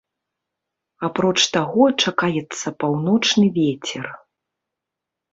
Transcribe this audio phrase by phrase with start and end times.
[1.07, 4.05] Апроч таго чакаецца паўночны вецер.